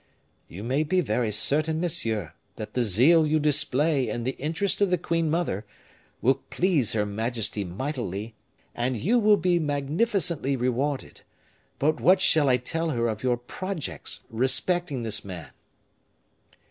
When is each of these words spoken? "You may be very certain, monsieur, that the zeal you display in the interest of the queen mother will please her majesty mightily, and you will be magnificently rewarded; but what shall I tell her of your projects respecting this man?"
"You 0.47 0.63
may 0.63 0.81
be 0.81 0.99
very 0.99 1.31
certain, 1.31 1.79
monsieur, 1.79 2.33
that 2.55 2.73
the 2.73 2.83
zeal 2.83 3.27
you 3.27 3.37
display 3.37 4.09
in 4.09 4.23
the 4.23 4.31
interest 4.41 4.81
of 4.81 4.89
the 4.89 4.97
queen 4.97 5.29
mother 5.29 5.63
will 6.23 6.41
please 6.49 6.93
her 6.93 7.05
majesty 7.05 7.63
mightily, 7.63 8.33
and 8.73 8.97
you 8.97 9.19
will 9.19 9.37
be 9.37 9.59
magnificently 9.59 10.55
rewarded; 10.55 11.21
but 11.77 12.01
what 12.01 12.19
shall 12.19 12.49
I 12.49 12.57
tell 12.57 12.89
her 12.89 13.07
of 13.07 13.21
your 13.21 13.37
projects 13.37 14.21
respecting 14.31 15.03
this 15.03 15.23
man?" 15.23 15.51